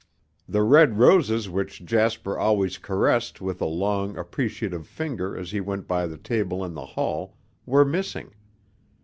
The 0.49 0.63
red 0.63 0.97
roses 0.97 1.47
which 1.47 1.85
Jasper 1.85 2.35
always 2.35 2.79
caressed 2.79 3.39
with 3.39 3.61
a 3.61 3.65
long, 3.67 4.17
appreciative 4.17 4.87
finger 4.87 5.37
as 5.37 5.51
he 5.51 5.61
went 5.61 5.87
by 5.87 6.07
the 6.07 6.17
table 6.17 6.65
in 6.65 6.73
the 6.73 6.85
hall, 6.97 7.37
were 7.67 7.85
missing. 7.85 8.33